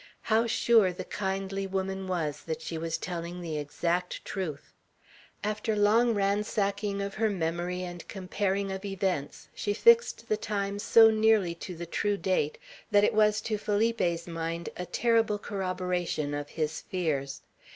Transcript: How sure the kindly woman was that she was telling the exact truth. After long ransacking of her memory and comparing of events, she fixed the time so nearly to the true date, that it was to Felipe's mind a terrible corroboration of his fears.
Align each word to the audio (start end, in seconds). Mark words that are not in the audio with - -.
How 0.21 0.47
sure 0.47 0.91
the 0.91 1.03
kindly 1.03 1.67
woman 1.67 2.07
was 2.07 2.41
that 2.45 2.59
she 2.59 2.75
was 2.75 2.97
telling 2.97 3.39
the 3.39 3.59
exact 3.59 4.25
truth. 4.25 4.73
After 5.43 5.75
long 5.75 6.15
ransacking 6.15 7.03
of 7.03 7.13
her 7.13 7.29
memory 7.29 7.83
and 7.83 8.07
comparing 8.07 8.71
of 8.71 8.83
events, 8.83 9.49
she 9.53 9.75
fixed 9.75 10.27
the 10.27 10.37
time 10.37 10.79
so 10.79 11.11
nearly 11.11 11.53
to 11.53 11.75
the 11.75 11.85
true 11.85 12.17
date, 12.17 12.57
that 12.89 13.03
it 13.03 13.13
was 13.13 13.41
to 13.41 13.59
Felipe's 13.59 14.25
mind 14.25 14.69
a 14.75 14.87
terrible 14.87 15.37
corroboration 15.37 16.33
of 16.33 16.49
his 16.49 16.81
fears. 16.81 17.43